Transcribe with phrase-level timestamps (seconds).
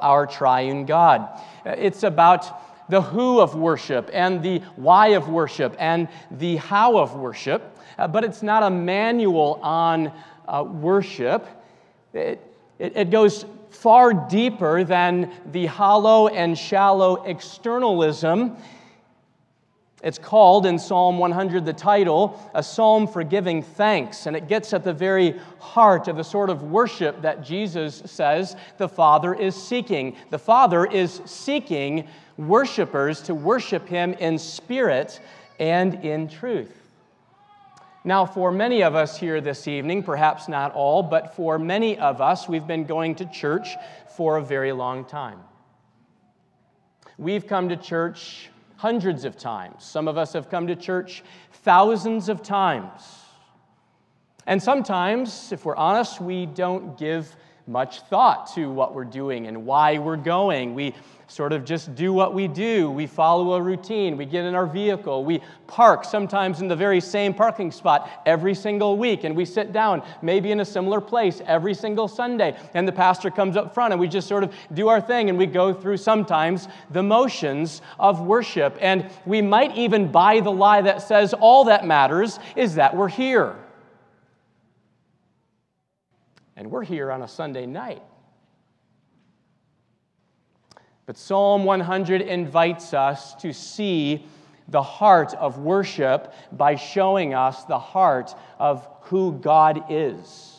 [0.00, 1.28] our triune God.
[1.64, 7.14] It's about the who of worship and the why of worship and the how of
[7.14, 10.10] worship, uh, but it's not a manual on
[10.48, 11.46] uh, worship.
[12.12, 12.42] It,
[12.80, 18.56] it, it goes far deeper than the hollow and shallow externalism
[20.06, 24.26] it's called in Psalm 100, the title, a psalm for giving thanks.
[24.26, 28.54] And it gets at the very heart of the sort of worship that Jesus says
[28.78, 30.14] the Father is seeking.
[30.30, 35.18] The Father is seeking worshipers to worship Him in spirit
[35.58, 36.88] and in truth.
[38.04, 42.20] Now, for many of us here this evening, perhaps not all, but for many of
[42.20, 43.70] us, we've been going to church
[44.16, 45.40] for a very long time.
[47.18, 49.84] We've come to church hundreds of times.
[49.84, 51.22] Some of us have come to church
[51.52, 53.02] thousands of times.
[54.46, 57.34] And sometimes, if we're honest, we don't give
[57.66, 60.74] much thought to what we're doing and why we're going.
[60.74, 60.94] We
[61.28, 62.88] sort of just do what we do.
[62.88, 64.16] We follow a routine.
[64.16, 65.24] We get in our vehicle.
[65.24, 69.24] We park sometimes in the very same parking spot every single week.
[69.24, 72.56] And we sit down, maybe in a similar place every single Sunday.
[72.74, 75.36] And the pastor comes up front and we just sort of do our thing and
[75.36, 78.78] we go through sometimes the motions of worship.
[78.80, 83.08] And we might even buy the lie that says all that matters is that we're
[83.08, 83.56] here.
[86.56, 88.02] And we're here on a Sunday night.
[91.04, 94.26] But Psalm 100 invites us to see
[94.68, 100.52] the heart of worship by showing us the heart of who God is.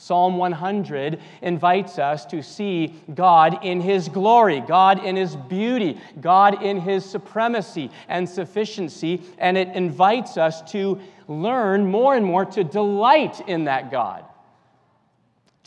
[0.00, 6.62] Psalm 100 invites us to see God in His glory, God in His beauty, God
[6.62, 12.62] in His supremacy and sufficiency, and it invites us to learn more and more to
[12.62, 14.24] delight in that God,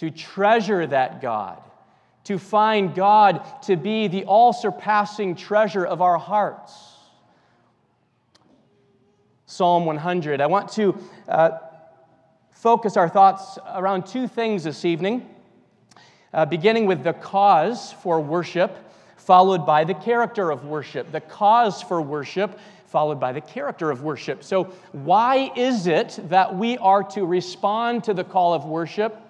[0.01, 1.61] to treasure that God
[2.23, 6.73] to find God to be the all surpassing treasure of our hearts.
[9.45, 10.41] Psalm 100.
[10.41, 11.51] I want to uh,
[12.49, 15.29] focus our thoughts around two things this evening,
[16.33, 18.75] uh, beginning with the cause for worship,
[19.17, 21.11] followed by the character of worship.
[21.11, 24.43] The cause for worship, followed by the character of worship.
[24.43, 29.27] So, why is it that we are to respond to the call of worship?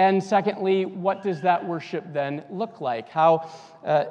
[0.00, 3.10] And secondly, what does that worship then look like?
[3.10, 3.50] How,
[3.84, 4.06] uh,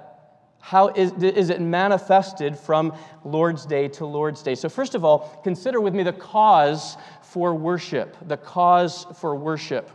[0.59, 2.93] how is, is it manifested from
[3.25, 4.53] Lord's Day to Lord's Day?
[4.53, 8.15] So, first of all, consider with me the cause for worship.
[8.27, 9.89] The cause for worship.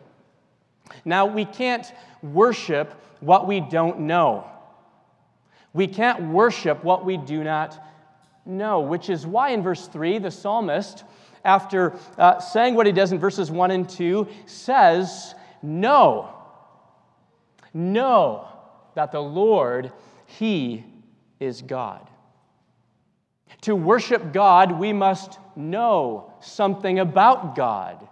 [1.04, 1.86] Now, we can't
[2.24, 4.50] worship what we don't know.
[5.74, 7.80] We can't worship what we do not
[8.44, 11.04] know, which is why in verse 3, the psalmist,
[11.44, 16.28] after uh, saying what he does in verses 1 and 2, says, know,
[17.72, 18.46] know
[18.94, 19.92] that the Lord,
[20.26, 20.84] He
[21.40, 22.08] is God.
[23.62, 28.06] To worship God, we must know something about God.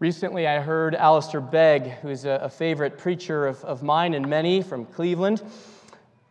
[0.00, 4.84] Recently, I heard Alistair Begg, who's a, favorite preacher of, of mine and many from
[4.84, 5.42] Cleveland,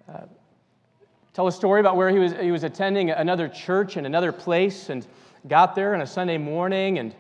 [0.10, 0.26] uh,
[1.34, 4.90] tell a story about where he was, he was attending another church in another place
[4.90, 5.08] and
[5.48, 7.16] got there on a Sunday morning and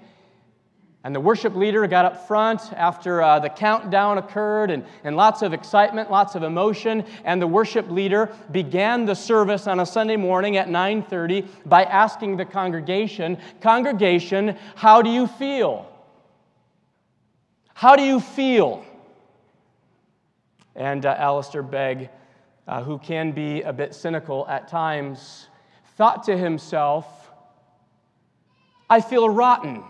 [1.03, 5.41] and the worship leader got up front after uh, the countdown occurred and, and lots
[5.41, 7.03] of excitement, lots of emotion.
[7.23, 12.37] And the worship leader began the service on a Sunday morning at 9:30 by asking
[12.37, 15.87] the congregation, "Congregation, how do you feel?
[17.73, 18.85] How do you feel?"
[20.75, 22.09] And uh, Alistair Begg,
[22.67, 25.47] uh, who can be a bit cynical at times,
[25.97, 27.31] thought to himself,
[28.87, 29.83] "I feel rotten."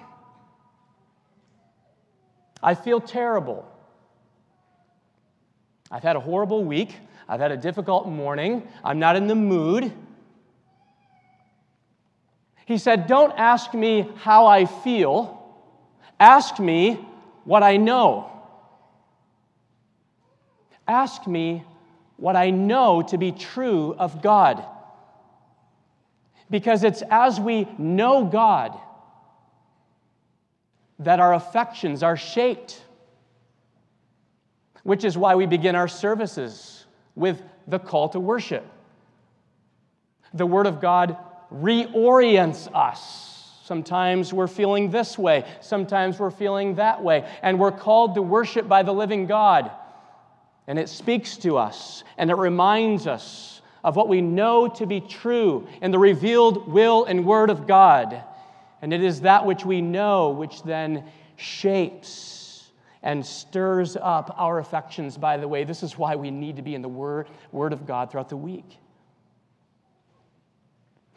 [2.63, 3.65] I feel terrible.
[5.89, 6.95] I've had a horrible week.
[7.27, 8.67] I've had a difficult morning.
[8.83, 9.91] I'm not in the mood.
[12.65, 15.37] He said, Don't ask me how I feel,
[16.19, 16.93] ask me
[17.43, 18.31] what I know.
[20.87, 21.63] Ask me
[22.17, 24.63] what I know to be true of God.
[26.49, 28.77] Because it's as we know God
[31.01, 32.81] that our affections are shaped.
[34.83, 38.65] Which is why we begin our services with the call to worship.
[40.33, 41.17] The Word of God
[41.53, 43.59] reorients us.
[43.63, 48.67] Sometimes we're feeling this way, sometimes we're feeling that way, and we're called to worship
[48.67, 49.71] by the living God.
[50.67, 55.01] And it speaks to us and it reminds us of what we know to be
[55.01, 58.23] true in the revealed will and word of God.
[58.81, 61.05] And it is that which we know which then
[61.35, 62.71] shapes
[63.03, 65.63] and stirs up our affections, by the way.
[65.63, 68.37] This is why we need to be in the Word, Word of God throughout the
[68.37, 68.77] week.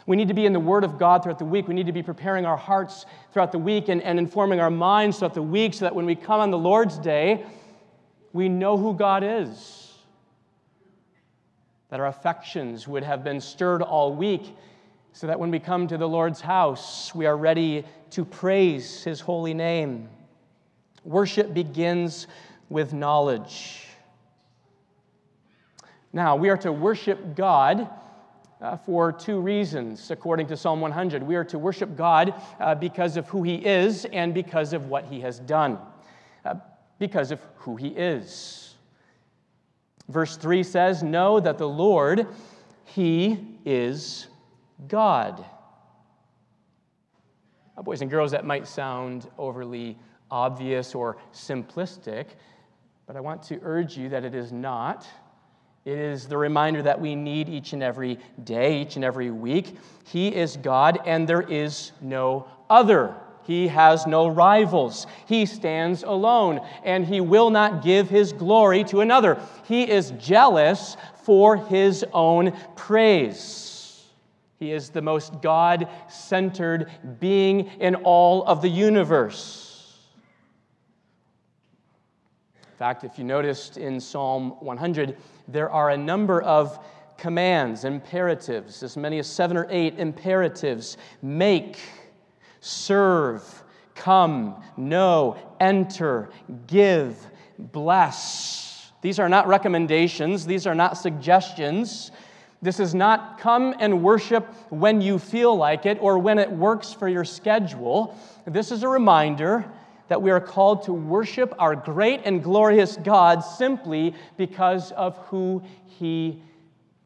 [0.06, 1.66] We need to be in the Word of God throughout the week.
[1.66, 5.18] We need to be preparing our hearts throughout the week and, and informing our minds
[5.18, 7.44] throughout the week so that when we come on the Lord's Day,
[8.32, 9.92] we know who God is.
[11.88, 14.54] That our affections would have been stirred all week
[15.14, 19.20] so that when we come to the Lord's house, we are ready to praise His
[19.20, 20.08] holy name.
[21.04, 22.26] Worship begins
[22.68, 23.86] with knowledge.
[26.12, 27.88] Now, we are to worship God
[28.60, 31.22] uh, for two reasons, according to Psalm 100.
[31.22, 35.04] We are to worship God uh, because of who He is and because of what
[35.04, 35.78] He has done,
[36.44, 36.56] uh,
[36.98, 38.74] because of who He is.
[40.08, 42.26] Verse 3 says, Know that the Lord,
[42.84, 44.26] He is
[44.88, 45.44] God.
[47.76, 49.98] Now, boys and girls, that might sound overly
[50.30, 52.26] obvious or simplistic,
[53.06, 55.06] but I want to urge you that it is not.
[55.84, 59.76] It is the reminder that we need each and every day, each and every week.
[60.06, 63.14] He is God, and there is no other.
[63.42, 65.06] He has no rivals.
[65.26, 69.38] He stands alone, and he will not give his glory to another.
[69.64, 73.73] He is jealous for his own praise.
[74.58, 76.90] He is the most God centered
[77.20, 79.98] being in all of the universe.
[82.56, 85.16] In fact, if you noticed in Psalm 100,
[85.48, 86.84] there are a number of
[87.16, 91.78] commands, imperatives, as many as seven or eight imperatives make,
[92.60, 93.62] serve,
[93.94, 96.30] come, know, enter,
[96.66, 97.16] give,
[97.58, 98.92] bless.
[99.02, 102.10] These are not recommendations, these are not suggestions.
[102.64, 106.94] This is not come and worship when you feel like it or when it works
[106.94, 108.18] for your schedule.
[108.46, 109.70] This is a reminder
[110.08, 115.62] that we are called to worship our great and glorious God simply because of who
[115.98, 116.42] He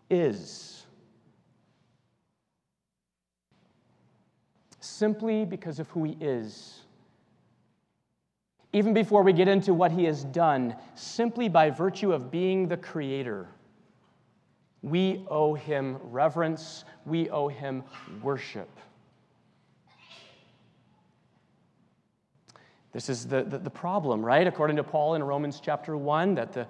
[0.08, 0.86] is.
[4.78, 6.82] Simply because of who He is.
[8.72, 12.76] Even before we get into what He has done, simply by virtue of being the
[12.76, 13.48] Creator,
[14.82, 17.82] we owe Him reverence, we owe Him
[18.22, 18.68] worship.
[22.92, 24.46] This is the, the, the, problem, right?
[24.46, 26.66] According to Paul in Romans chapter 1, that the,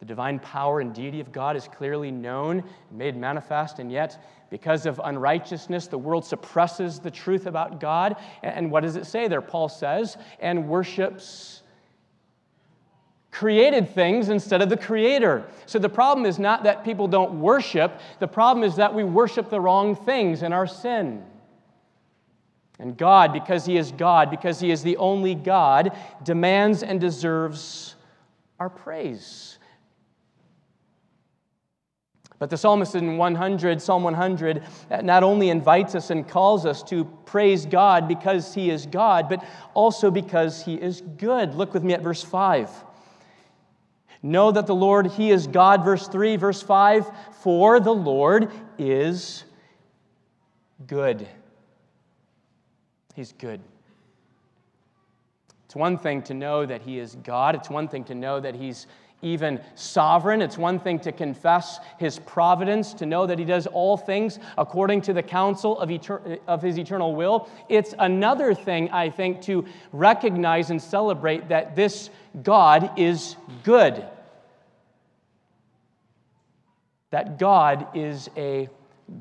[0.00, 4.22] the divine power and deity of God is clearly known and made manifest, and yet,
[4.50, 8.16] because of unrighteousness, the world suppresses the truth about God.
[8.42, 9.42] And what does it say there?
[9.42, 11.62] Paul says, and worships
[13.38, 15.44] created things instead of the creator.
[15.66, 19.48] So the problem is not that people don't worship, the problem is that we worship
[19.48, 21.22] the wrong things in our sin.
[22.80, 27.94] And God, because He is God, because He is the only God, demands and deserves
[28.58, 29.58] our praise.
[32.40, 36.82] But the psalmist in 100, Psalm 100, uh, not only invites us and calls us
[36.84, 39.44] to praise God because He is God, but
[39.74, 41.54] also because He is good.
[41.54, 42.68] Look with me at verse 5.
[44.22, 45.84] Know that the Lord, He is God.
[45.84, 47.06] Verse 3, verse 5
[47.42, 49.44] For the Lord is
[50.86, 51.28] good.
[53.14, 53.60] He's good.
[55.66, 57.54] It's one thing to know that He is God.
[57.54, 58.86] It's one thing to know that He's
[59.22, 60.40] even sovereign.
[60.40, 65.02] It's one thing to confess His providence, to know that He does all things according
[65.02, 67.48] to the counsel of, etern- of His eternal will.
[67.68, 72.10] It's another thing, I think, to recognize and celebrate that this
[72.42, 74.04] God is good.
[77.10, 78.68] That God is a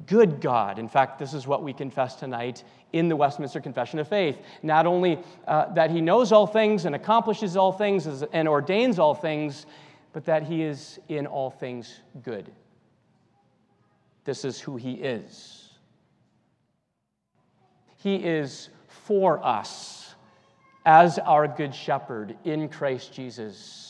[0.06, 0.80] good God.
[0.80, 2.64] In fact, this is what we confess tonight
[2.94, 4.40] in the Westminster Confession of Faith.
[4.64, 9.16] Not only uh, that he knows all things and accomplishes all things and ordains all
[9.16, 9.66] things,
[10.14, 12.52] but that he is in all things good.
[14.26, 15.70] This is who he is.
[17.98, 20.16] He is for us
[20.86, 23.87] as our good shepherd in Christ Jesus.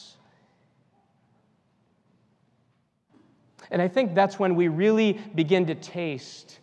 [3.72, 6.60] And I think that's when we really begin to taste.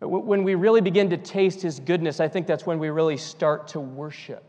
[0.00, 3.68] When we really begin to taste His goodness, I think that's when we really start
[3.68, 4.44] to worship.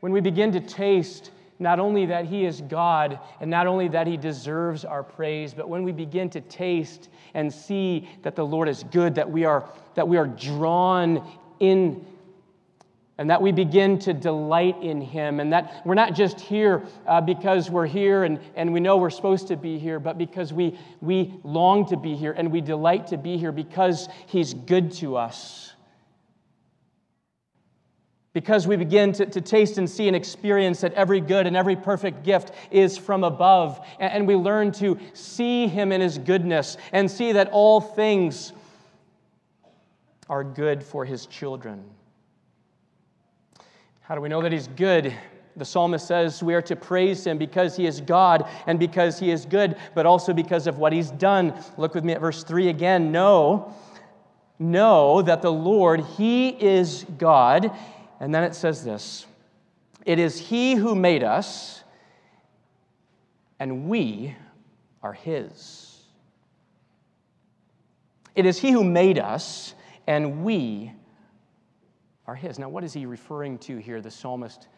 [0.00, 4.06] When we begin to taste not only that He is God and not only that
[4.06, 8.68] He deserves our praise, but when we begin to taste and see that the Lord
[8.68, 11.22] is good, that we are, that we are drawn
[11.60, 12.04] in
[13.20, 17.20] and that we begin to delight in Him, and that we're not just here uh,
[17.20, 20.78] because we're here and, and we know we're supposed to be here, but because we,
[21.02, 25.18] we long to be here and we delight to be here because He's good to
[25.18, 25.74] us.
[28.32, 31.76] Because we begin to, to taste and see and experience that every good and every
[31.76, 33.86] perfect gift is from above.
[33.98, 38.54] And, and we learn to see Him in His goodness and see that all things
[40.30, 41.84] are good for His children.
[44.10, 45.14] How do we know that He's good?
[45.56, 49.30] The psalmist says we are to praise him because he is God and because he
[49.30, 51.54] is good, but also because of what he's done.
[51.76, 53.12] Look with me at verse 3 again.
[53.12, 53.72] Know,
[54.58, 57.70] know that the Lord, he is God.
[58.18, 59.26] And then it says this
[60.04, 61.84] It is he who made us,
[63.60, 64.34] and we
[65.04, 66.02] are his.
[68.34, 69.74] It is he who made us,
[70.08, 70.94] and we
[72.30, 72.60] are his.
[72.60, 74.68] Now, what is he referring to here, the psalmist?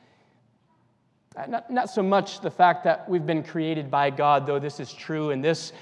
[1.36, 4.80] Uh, not, not so much the fact that we've been created by God, though this
[4.80, 5.74] is true, and this,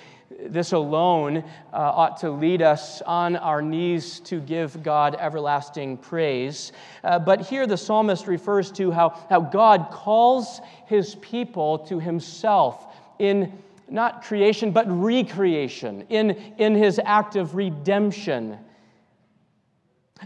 [0.46, 6.72] this alone uh, ought to lead us on our knees to give God everlasting praise.
[7.04, 12.92] Uh, but here the psalmist refers to how, how God calls his people to himself
[13.20, 13.52] in
[13.88, 18.58] not creation, but recreation, in, in his act of redemption.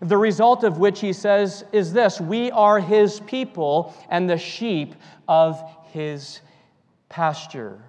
[0.01, 4.95] The result of which he says is this We are his people and the sheep
[5.29, 6.41] of his
[7.09, 7.81] pasture.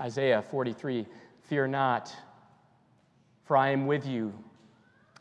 [0.00, 1.06] Isaiah 43
[1.44, 2.14] Fear not,
[3.44, 4.32] for I am with you.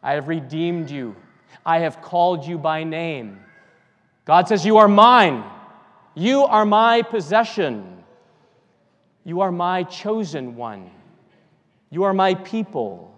[0.02, 1.16] I have redeemed you.
[1.66, 3.40] I have called you by name.
[4.26, 5.44] God says, You are mine.
[6.16, 8.04] You are my possession.
[9.24, 10.92] You are my chosen one.
[11.90, 13.13] You are my people.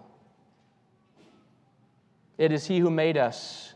[2.38, 3.74] It is He who made us,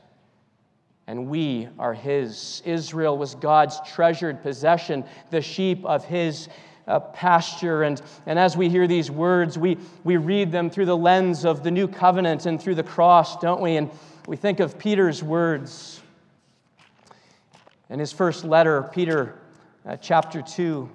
[1.06, 2.62] and we are His.
[2.64, 6.48] Israel was God's treasured possession, the sheep of His
[6.86, 7.84] uh, pasture.
[7.84, 11.62] And, and as we hear these words, we, we read them through the lens of
[11.62, 13.76] the new covenant and through the cross, don't we?
[13.76, 13.90] And
[14.26, 16.02] we think of Peter's words.
[17.88, 19.38] In his first letter, Peter,
[19.86, 20.88] uh, chapter 2,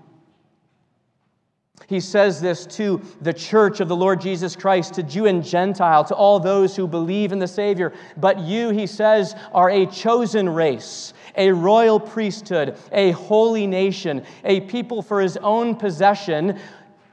[1.87, 6.03] he says this to the church of the Lord Jesus Christ, to Jew and Gentile,
[6.05, 7.93] to all those who believe in the Savior.
[8.17, 14.61] But you, he says, are a chosen race, a royal priesthood, a holy nation, a
[14.61, 16.59] people for his own possession.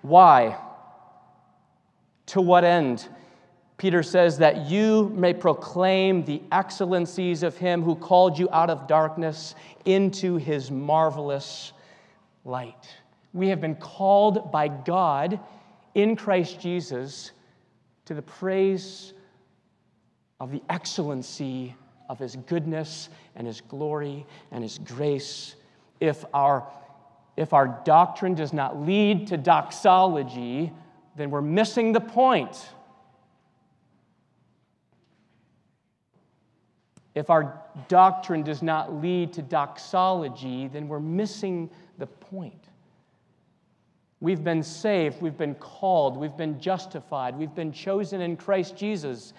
[0.00, 0.56] Why?
[2.26, 3.06] To what end?
[3.76, 8.86] Peter says that you may proclaim the excellencies of him who called you out of
[8.86, 9.54] darkness
[9.84, 11.72] into his marvelous
[12.44, 13.01] light.
[13.32, 15.40] We have been called by God
[15.94, 17.32] in Christ Jesus
[18.04, 19.14] to the praise
[20.40, 21.74] of the excellency
[22.08, 25.54] of his goodness and his glory and his grace.
[26.00, 26.66] If our,
[27.36, 30.72] if our doctrine does not lead to doxology,
[31.16, 32.68] then we're missing the point.
[37.14, 42.68] If our doctrine does not lead to doxology, then we're missing the point.
[44.22, 49.32] We've been saved, we've been called, we've been justified, we've been chosen in Christ Jesus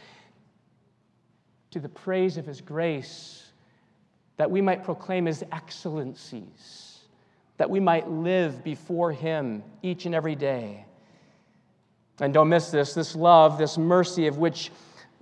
[1.72, 3.54] to the praise of His grace,
[4.36, 7.00] that we might proclaim His excellencies,
[7.56, 10.86] that we might live before Him each and every day.
[12.20, 14.70] And don't miss this this love, this mercy of which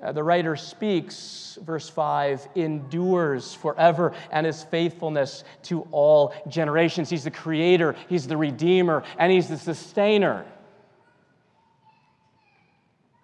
[0.02, 7.10] uh, the writer speaks, verse 5, endures forever and his faithfulness to all generations.
[7.10, 10.46] He's the creator, he's the redeemer, and he's the sustainer.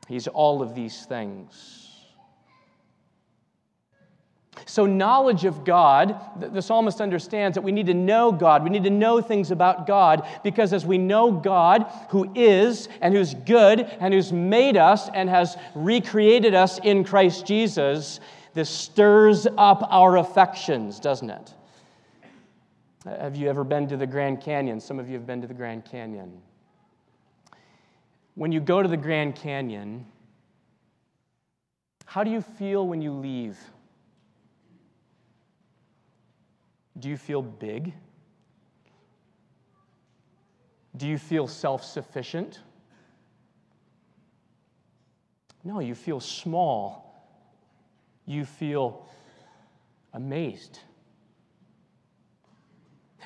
[0.07, 1.86] He's all of these things.
[4.65, 6.19] So, knowledge of God,
[6.53, 8.63] the psalmist understands that we need to know God.
[8.63, 13.13] We need to know things about God because as we know God, who is and
[13.13, 18.19] who's good and who's made us and has recreated us in Christ Jesus,
[18.53, 21.53] this stirs up our affections, doesn't it?
[23.05, 24.79] Have you ever been to the Grand Canyon?
[24.79, 26.41] Some of you have been to the Grand Canyon.
[28.35, 30.05] When you go to the Grand Canyon,
[32.05, 33.57] how do you feel when you leave?
[36.99, 37.93] Do you feel big?
[40.95, 42.61] Do you feel self sufficient?
[45.63, 47.03] No, you feel small.
[48.25, 49.07] You feel
[50.13, 50.79] amazed.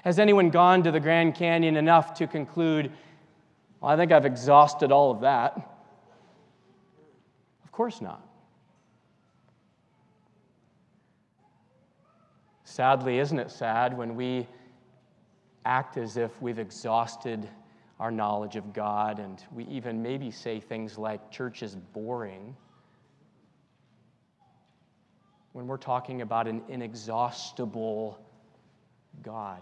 [0.03, 2.91] Has anyone gone to the Grand Canyon enough to conclude,
[3.79, 5.55] well, I think I've exhausted all of that?
[7.63, 8.30] Of course not.
[12.71, 14.47] Sadly, isn't it sad when we
[15.65, 17.49] act as if we've exhausted
[17.99, 22.55] our knowledge of God and we even maybe say things like church is boring?
[25.53, 28.17] when we're talking about an inexhaustible
[29.21, 29.61] God.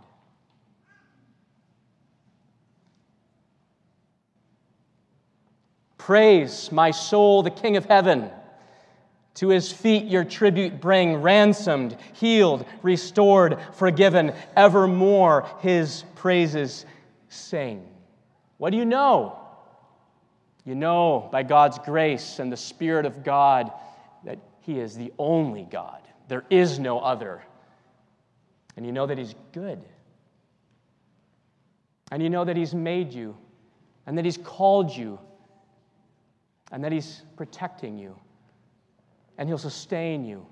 [5.97, 8.29] Praise, my soul, the King of heaven.
[9.35, 16.85] To his feet your tribute bring, ransomed, healed, restored, forgiven, evermore his praises
[17.29, 17.87] sing.
[18.57, 19.39] What do you know?
[20.65, 23.71] You know by God's grace and the Spirit of God
[24.25, 26.01] that he is the only God.
[26.27, 27.41] There is no other.
[28.75, 29.79] And you know that he's good.
[32.11, 33.37] And you know that he's made you,
[34.07, 35.19] and that he's called you,
[36.71, 38.15] and that he's protecting you
[39.39, 40.45] and he'll sustain you.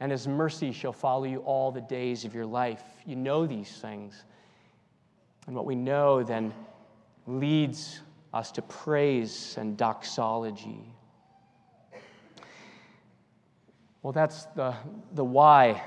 [0.00, 2.82] And his mercy shall follow you all the days of your life.
[3.06, 4.24] You know these things.
[5.46, 6.54] And what we know then
[7.26, 8.00] leads
[8.32, 10.94] us to praise and doxology.
[14.02, 14.74] Well, that's the,
[15.12, 15.82] the why.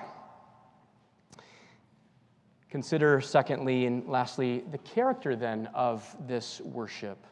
[2.69, 7.25] Consider, secondly and lastly, the character then of this worship.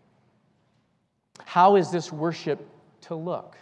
[1.45, 2.67] How is this worship
[3.01, 3.57] to look?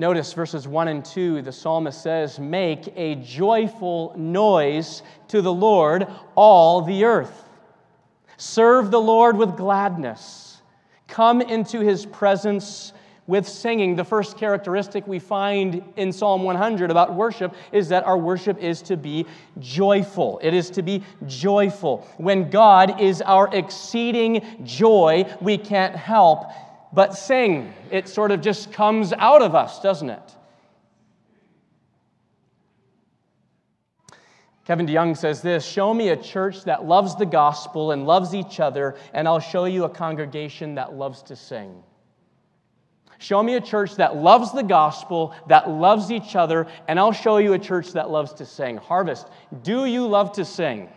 [0.00, 6.06] Notice verses 1 and 2, the psalmist says, Make a joyful noise to the Lord,
[6.34, 7.44] all the earth.
[8.38, 10.62] Serve the Lord with gladness.
[11.06, 12.94] Come into his presence
[13.26, 13.94] with singing.
[13.94, 18.80] The first characteristic we find in Psalm 100 about worship is that our worship is
[18.80, 19.26] to be
[19.58, 20.40] joyful.
[20.42, 22.08] It is to be joyful.
[22.16, 26.46] When God is our exceeding joy, we can't help
[26.92, 27.72] but sing.
[27.90, 30.36] It sort of just comes out of us, doesn't it?
[34.66, 38.60] Kevin DeYoung says this Show me a church that loves the gospel and loves each
[38.60, 41.82] other, and I'll show you a congregation that loves to sing.
[43.18, 47.36] Show me a church that loves the gospel, that loves each other, and I'll show
[47.36, 48.78] you a church that loves to sing.
[48.78, 49.26] Harvest,
[49.62, 50.88] do you love to sing?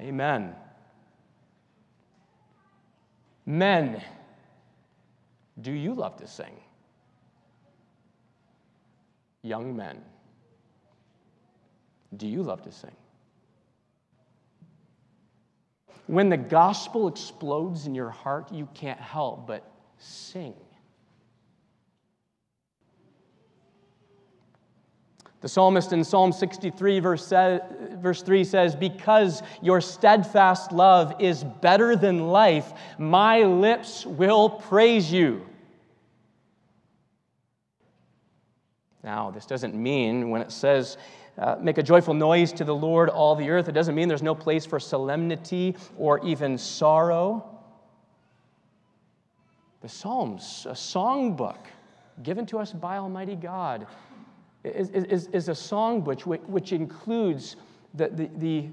[0.00, 0.54] Amen.
[3.44, 4.02] Men,
[5.60, 6.60] do you love to sing?
[9.42, 10.02] Young men,
[12.16, 12.96] do you love to sing?
[16.06, 20.54] When the gospel explodes in your heart, you can't help but sing.
[25.46, 31.94] The psalmist in Psalm 63, verse, verse 3 says, Because your steadfast love is better
[31.94, 35.46] than life, my lips will praise you.
[39.04, 40.96] Now, this doesn't mean when it says,
[41.38, 44.22] uh, make a joyful noise to the Lord, all the earth, it doesn't mean there's
[44.22, 47.60] no place for solemnity or even sorrow.
[49.80, 51.66] The Psalms, a songbook
[52.24, 53.86] given to us by Almighty God,
[54.66, 57.56] is, is, is a song which, which includes
[57.94, 58.68] the, the, the,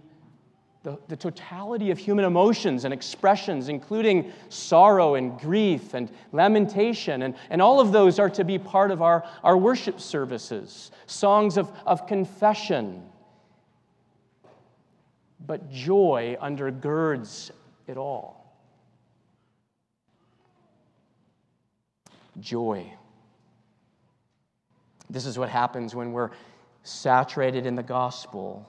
[0.84, 7.22] the, the totality of human emotions and expressions, including sorrow and grief and lamentation.
[7.22, 11.58] And, and all of those are to be part of our, our worship services, songs
[11.58, 13.04] of, of confession.
[15.46, 17.52] But joy undergirds
[17.88, 18.44] it all.
[22.40, 22.92] Joy.
[25.14, 26.32] This is what happens when we're
[26.82, 28.68] saturated in the gospel.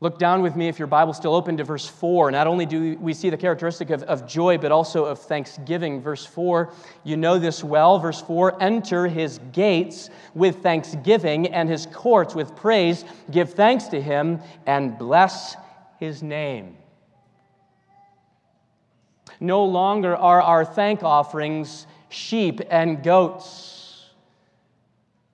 [0.00, 2.32] Look down with me, if your Bible's still open, to verse 4.
[2.32, 6.02] Not only do we see the characteristic of, of joy, but also of thanksgiving.
[6.02, 6.72] Verse 4,
[7.04, 8.00] you know this well.
[8.00, 13.04] Verse 4 enter his gates with thanksgiving and his courts with praise.
[13.30, 15.54] Give thanks to him and bless
[16.00, 16.76] his name.
[19.38, 24.08] No longer are our thank offerings sheep and goats.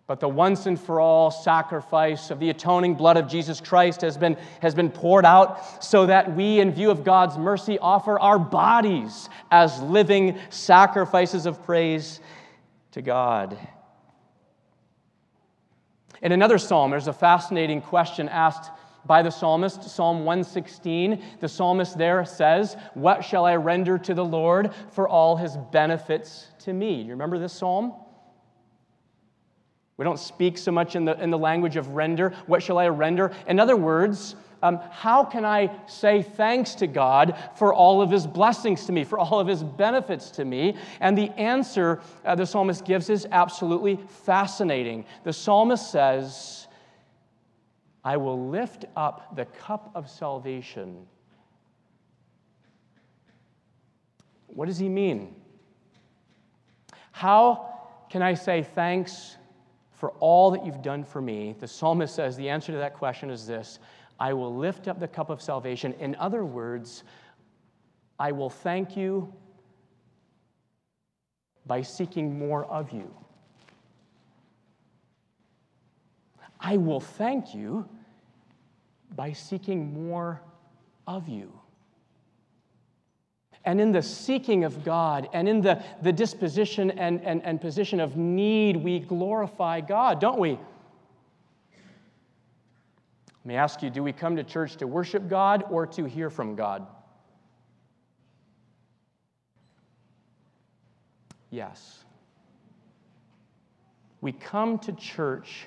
[0.06, 4.16] But the once and for all sacrifice of the atoning blood of Jesus Christ has
[4.16, 8.38] been, has been poured out so that we, in view of God's mercy, offer our
[8.38, 12.20] bodies as living sacrifices of praise
[12.92, 13.58] to God.
[16.22, 18.70] In another psalm, there's a fascinating question asked
[19.06, 21.22] by the psalmist, Psalm 116.
[21.40, 26.48] The psalmist there says, What shall I render to the Lord for all his benefits
[26.60, 27.02] to me?
[27.02, 27.94] Do you remember this psalm?
[29.96, 32.30] We don't speak so much in the, in the language of render.
[32.46, 33.32] What shall I render?
[33.48, 38.26] In other words, um, how can I say thanks to God for all of his
[38.26, 40.76] blessings to me, for all of his benefits to me?
[41.00, 45.04] And the answer uh, the psalmist gives is absolutely fascinating.
[45.24, 46.67] The psalmist says,
[48.04, 51.06] I will lift up the cup of salvation
[54.58, 55.36] What does he mean?
[57.12, 57.74] How
[58.10, 59.36] can I say thanks
[59.92, 61.54] for all that you've done for me?
[61.60, 63.78] The psalmist says the answer to that question is this
[64.18, 65.92] I will lift up the cup of salvation.
[66.00, 67.04] In other words,
[68.18, 69.32] I will thank you
[71.64, 73.14] by seeking more of you.
[76.60, 77.88] I will thank you
[79.14, 80.40] by seeking more
[81.06, 81.52] of you.
[83.64, 88.00] And in the seeking of God and in the, the disposition and, and, and position
[88.00, 90.52] of need, we glorify God, don't we?
[90.52, 90.60] Let
[93.44, 96.54] me ask you do we come to church to worship God or to hear from
[96.54, 96.86] God?
[101.50, 102.04] Yes.
[104.20, 105.66] We come to church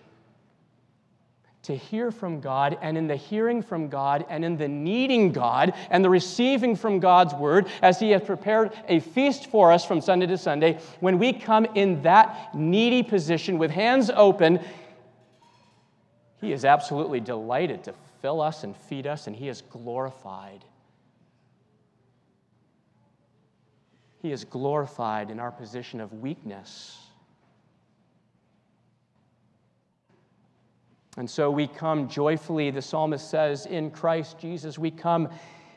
[1.64, 5.74] to hear from God, and in the hearing from God, and in the needing God,
[5.90, 10.02] and the receiving from God's word, as He has prepared a feast for us from
[10.02, 14.60] Sunday to Sunday, when we come in that needy position with hands open,
[16.40, 20.66] He is absolutely delighted to fill us and feed us, and He is glorified.
[24.22, 27.01] He is glorified in our position of weakness
[31.18, 34.80] And so we come joyfully, the psalmist says, in Christ Jesus.
[34.80, 35.30] We come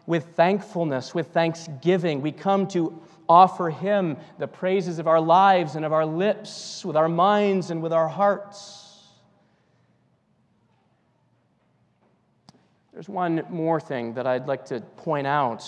[0.07, 2.21] with thankfulness, with thanksgiving.
[2.21, 6.97] We come to offer Him the praises of our lives and of our lips, with
[6.97, 8.83] our minds and with our hearts.
[12.93, 15.65] There's one more thing that I'd like to point out.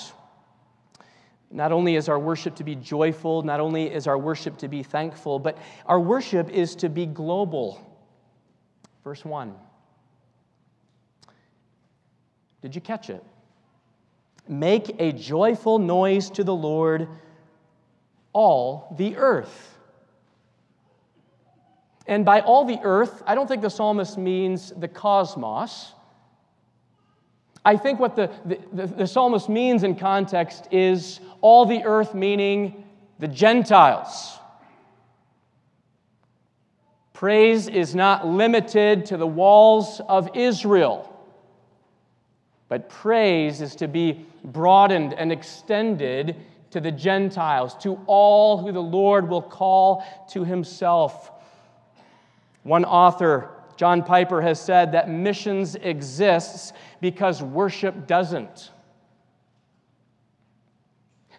[1.51, 4.85] Not only is our worship to be joyful, not only is our worship to be
[4.85, 7.96] thankful, but our worship is to be global.
[9.07, 9.55] Verse 1.
[12.61, 13.23] Did you catch it?
[14.49, 17.07] Make a joyful noise to the Lord,
[18.33, 19.79] all the earth.
[22.09, 25.93] And by all the earth, I don't think the psalmist means the cosmos.
[27.65, 32.83] I think what the, the, the, psalmist means in context is all the earth, meaning
[33.21, 34.41] the Gentiles.
[37.17, 41.11] Praise is not limited to the walls of Israel,
[42.69, 46.37] but praise is to be broadened and extended
[46.73, 51.31] to the Gentiles, to all who the Lord will call to himself.
[52.65, 53.49] One author,
[53.79, 58.73] John Piper, has said that missions exists because worship doesn't.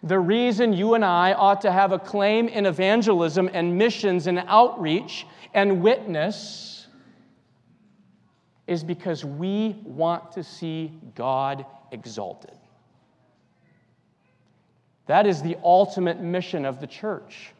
[0.02, 4.38] The reason you and I ought to have a claim in evangelism and missions and
[4.46, 6.86] outreach and witness
[8.66, 12.56] is because we want to see God exalted.
[15.06, 17.54] That is the ultimate mission of the church.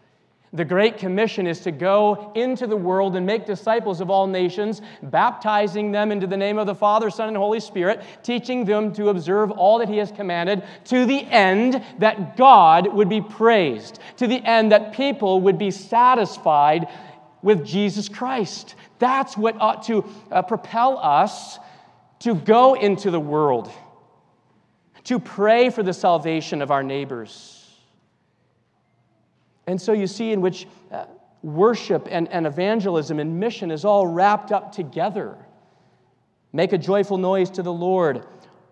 [0.53, 4.81] The Great Commission is to go into the world and make disciples of all nations,
[5.03, 9.11] baptizing them into the name of the Father, Son, and Holy Spirit, teaching them to
[9.11, 14.27] observe all that He has commanded, to the end that God would be praised, to
[14.27, 16.89] the end that people would be satisfied
[17.43, 18.75] with Jesus Christ.
[18.99, 21.59] That's what ought to uh, propel us
[22.21, 23.71] to go into the world,
[25.05, 27.58] to pray for the salvation of our neighbors.
[29.69, 31.05] And so you see, in which uh,
[31.43, 35.37] worship and, and evangelism and mission is all wrapped up together.
[36.55, 38.25] Make a joyful noise to the Lord,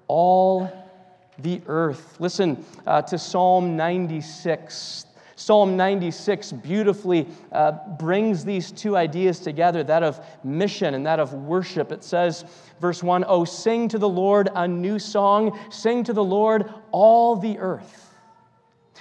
[0.09, 0.72] all
[1.38, 2.16] the earth.
[2.18, 5.04] Listen uh, to Psalm 96.
[5.35, 11.35] Psalm 96 beautifully uh, brings these two ideas together that of mission and that of
[11.35, 11.92] worship.
[11.92, 12.46] It says,
[12.80, 17.37] verse 1 Oh, sing to the Lord a new song, sing to the Lord all
[17.37, 18.06] the earth.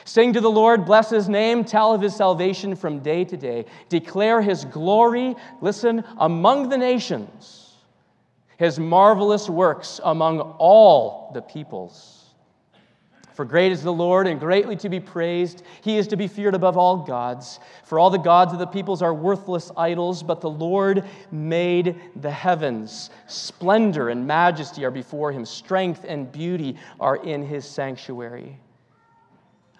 [0.03, 3.65] Sing to the Lord, bless his name, tell of his salvation from day to day.
[3.89, 7.73] Declare his glory, listen, among the nations,
[8.57, 12.25] his marvelous works among all the peoples.
[13.35, 15.63] For great is the Lord and greatly to be praised.
[15.81, 17.59] He is to be feared above all gods.
[17.83, 22.31] For all the gods of the peoples are worthless idols, but the Lord made the
[22.31, 23.09] heavens.
[23.27, 28.57] Splendor and majesty are before him, strength and beauty are in his sanctuary.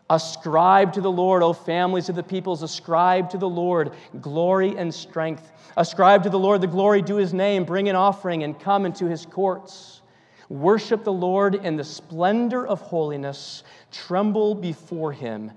[0.10, 3.92] Ascribe to the Lord, O families of the peoples, ascribe to the Lord
[4.22, 5.52] glory and strength.
[5.78, 9.08] Ascribe to the Lord the glory due his name, bring an offering and come into
[9.08, 10.02] his courts.
[10.48, 13.64] Worship the Lord in the splendor of holiness.
[13.92, 15.52] Tremble before him,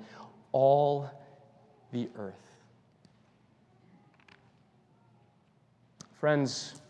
[0.52, 1.10] all
[1.92, 2.34] the earth.
[6.18, 6.80] Friends,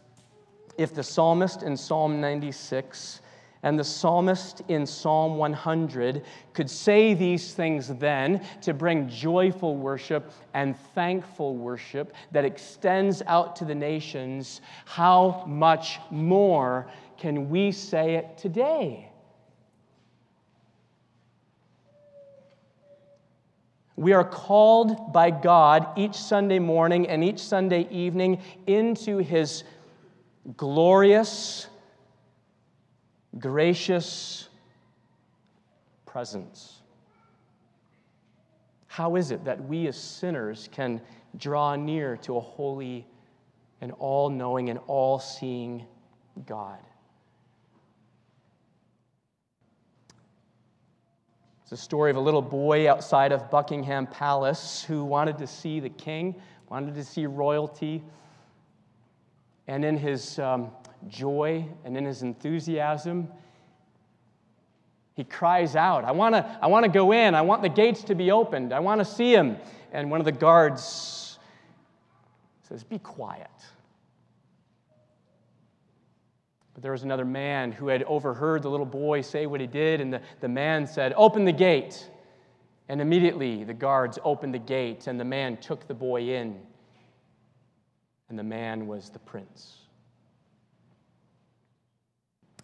[0.78, 3.20] if the psalmist in Psalm 96
[3.62, 10.30] And the psalmist in Psalm 100 could say these things then to bring joyful worship
[10.54, 14.60] and thankful worship that extends out to the nations.
[14.84, 19.10] How much more can we say it today?
[23.96, 29.64] We are called by God each Sunday morning and each Sunday evening into His
[30.56, 31.66] glorious,
[33.38, 34.48] gracious
[36.06, 36.82] presence.
[38.86, 41.00] How is it that we as sinners can
[41.36, 43.06] draw near to a holy
[43.80, 45.84] and all knowing and all seeing
[46.46, 46.78] God?
[51.62, 55.80] It's a story of a little boy outside of Buckingham Palace who wanted to see
[55.80, 56.34] the king,
[56.70, 58.02] wanted to see royalty.
[59.66, 60.70] And in his um,
[61.06, 63.28] joy and in his enthusiasm,
[65.14, 67.34] he cries out, I want to I wanna go in.
[67.34, 68.72] I want the gates to be opened.
[68.72, 69.56] I want to see him.
[69.92, 71.38] And one of the guards
[72.68, 73.50] says, Be quiet.
[76.74, 80.00] But there was another man who had overheard the little boy say what he did,
[80.00, 82.08] and the, the man said, Open the gate.
[82.88, 86.60] And immediately the guards opened the gate, and the man took the boy in.
[88.28, 89.77] And the man was the prince.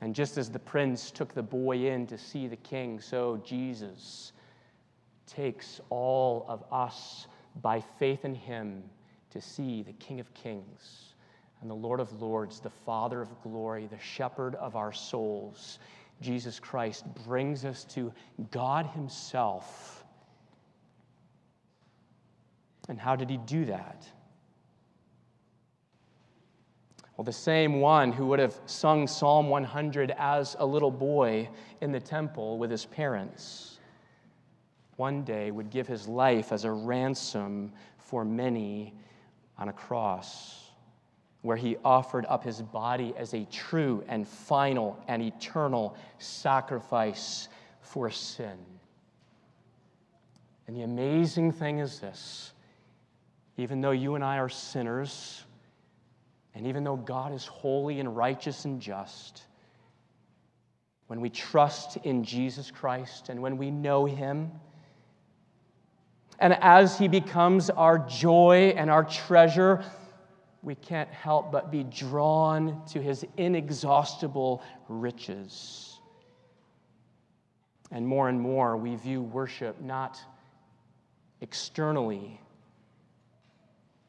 [0.04, 4.32] And just as the prince took the boy in to see the king, so Jesus
[5.26, 7.26] takes all of us
[7.62, 8.82] by faith in him
[9.30, 11.14] to see the King of Kings
[11.62, 15.78] and the Lord of Lords, the Father of glory, the shepherd of our souls,
[16.20, 18.12] Jesus Christ, brings us to
[18.50, 20.04] God Himself.
[22.90, 24.06] And how did He do that?
[27.16, 31.48] Well, the same one who would have sung Psalm 100 as a little boy
[31.80, 33.78] in the temple with his parents,
[34.96, 38.94] one day would give his life as a ransom for many
[39.58, 40.70] on a cross
[41.42, 47.48] where he offered up his body as a true and final and eternal sacrifice
[47.80, 48.56] for sin.
[50.66, 52.52] And the amazing thing is this
[53.56, 55.43] even though you and I are sinners,
[56.54, 59.42] and even though God is holy and righteous and just,
[61.08, 64.52] when we trust in Jesus Christ and when we know Him,
[66.38, 69.84] and as He becomes our joy and our treasure,
[70.64, 76.00] we can't help but be drawn to his inexhaustible riches.
[77.90, 80.18] And more and more, we view worship not
[81.42, 82.40] externally,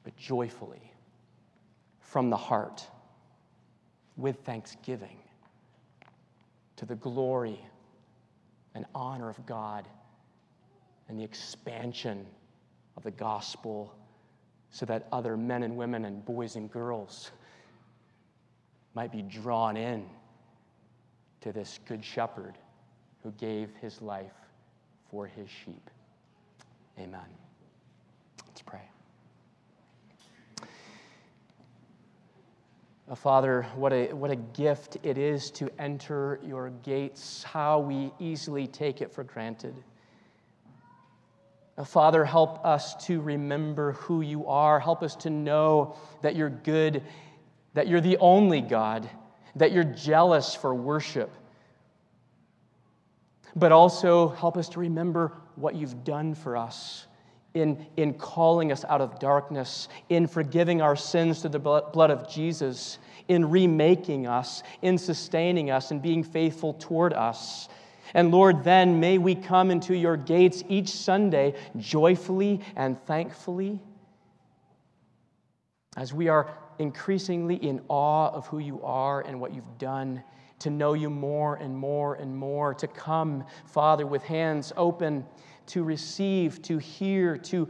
[0.04, 0.95] but joyfully
[2.16, 2.88] from the heart
[4.16, 5.18] with thanksgiving
[6.78, 7.60] to the glory
[8.74, 9.86] and honor of God
[11.10, 12.26] and the expansion
[12.96, 13.94] of the gospel
[14.72, 17.32] so that other men and women and boys and girls
[18.94, 20.06] might be drawn in
[21.42, 22.58] to this good shepherd
[23.24, 24.32] who gave his life
[25.12, 25.90] for his sheep.
[26.98, 27.28] Amen.
[28.48, 28.84] Let's pray.
[30.62, 30.66] Oh,
[33.08, 38.12] Uh, Father, what a, what a gift it is to enter your gates, how we
[38.18, 39.76] easily take it for granted.
[41.78, 44.80] Uh, Father, help us to remember who you are.
[44.80, 47.04] Help us to know that you're good,
[47.76, 49.08] that you're the only God,
[49.56, 51.32] that you're jealous for worship.
[53.56, 57.06] But also help us to remember what you've done for us
[57.56, 62.30] in, in calling us out of darkness, in forgiving our sins through the blood of
[62.30, 67.68] Jesus, in remaking us, in sustaining us, and being faithful toward us.
[68.14, 73.80] And Lord, then may we come into your gates each Sunday joyfully and thankfully
[75.98, 80.22] as we are increasingly in awe of who you are and what you've done,
[80.60, 85.26] to know you more and more and more, to come, Father, with hands open,
[85.68, 87.68] to receive, to hear, to,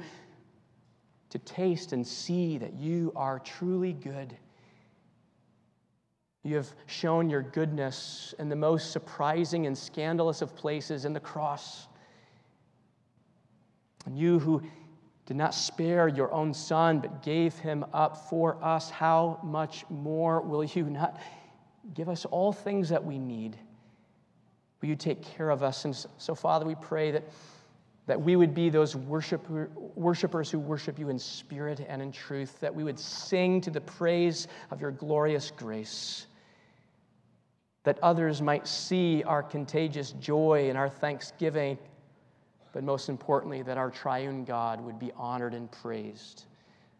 [1.29, 4.37] to taste and see that you are truly good
[6.45, 11.19] you have shown your goodness in the most surprising and scandalous of places in the
[11.19, 11.87] cross.
[14.05, 14.61] And you who
[15.25, 20.39] did not spare your own son, but gave him up for us, how much more
[20.39, 21.19] will you not
[21.95, 23.57] give us all things that we need?
[24.81, 25.83] Will you take care of us?
[25.85, 27.23] And so, Father, we pray that,
[28.07, 32.59] that we would be those worshiper, worshipers who worship you in spirit and in truth,
[32.59, 36.27] that we would sing to the praise of your glorious grace.
[37.85, 41.77] that others might see our contagious joy and our thanksgiving,
[42.73, 46.45] but most importantly, that our triune God would be honored and praised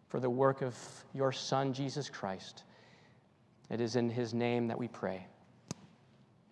[0.08, 0.78] for the work of
[1.14, 2.64] your Son, Jesus Christ.
[3.72, 5.26] It is in his name that we pray.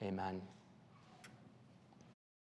[0.02, 0.42] Amen.